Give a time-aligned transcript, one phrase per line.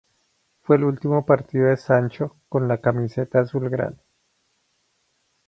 [0.63, 4.01] Fue el último partido de Sancho con la camiseta azulgrana.